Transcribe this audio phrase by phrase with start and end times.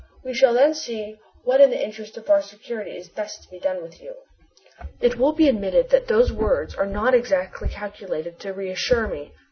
[0.23, 3.59] We shall then see what in the interest of our security is best to be
[3.59, 4.15] done with you!"
[4.99, 9.31] It will be admitted that these words are not exactly calculated to reassure me.